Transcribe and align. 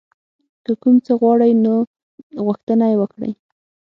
که 0.63 0.71
کوم 0.81 0.95
څه 1.05 1.13
غواړئ 1.21 1.51
نو 1.63 1.73
غوښتنه 2.45 2.85
یې 2.91 2.95
وکړئ. 3.01 3.31